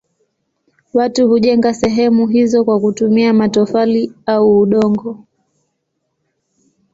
[0.93, 5.23] Watu hujenga sehemu hizo kwa kutumia matofali au udongo.